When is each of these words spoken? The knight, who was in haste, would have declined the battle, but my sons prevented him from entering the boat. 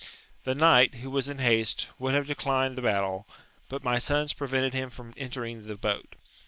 The 0.45 0.55
knight, 0.55 0.95
who 0.95 1.11
was 1.11 1.29
in 1.29 1.37
haste, 1.37 1.85
would 1.99 2.15
have 2.15 2.25
declined 2.25 2.75
the 2.75 2.81
battle, 2.81 3.27
but 3.69 3.83
my 3.83 3.99
sons 3.99 4.33
prevented 4.33 4.73
him 4.73 4.89
from 4.89 5.13
entering 5.15 5.67
the 5.67 5.75
boat. 5.75 6.15